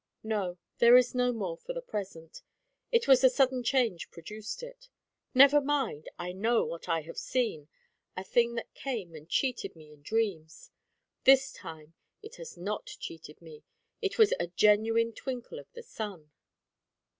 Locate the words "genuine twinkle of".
14.47-15.71